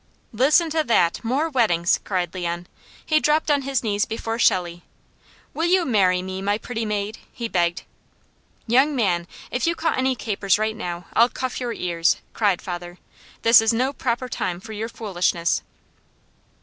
[0.33, 1.23] '""Listen to that!
[1.23, 2.65] More weddings!" cried Leon.
[3.05, 4.81] He dropped on his knees before Shelley.
[5.53, 7.83] "Will you marry me, my pretty maid?" he begged.
[8.65, 12.97] "Young man, if you cut any capers right now, I'll cuff your ears!" cried father.
[13.43, 15.61] "This is no proper time for your foolishness!"